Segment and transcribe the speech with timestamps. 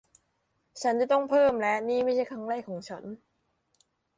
[0.81, 3.03] ฉันจะต้องเพิ่ม และนี่ไม่ใช่ครั้งแรกของฉัน